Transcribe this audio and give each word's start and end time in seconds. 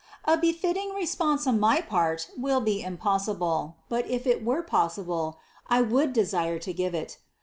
A 0.25 0.35
befitting 0.35 0.95
response 0.95 1.45
on 1.45 1.59
my 1.59 1.79
part 1.79 2.31
will 2.35 2.59
be 2.59 2.81
impossible, 2.81 3.75
but 3.87 4.09
if 4.09 4.25
it 4.25 4.43
were 4.43 4.63
possible, 4.63 5.37
I 5.67 5.83
would 5.83 6.11
desire 6.11 6.57
to 6.57 6.73
give 6.73 6.95
it. 6.95 7.19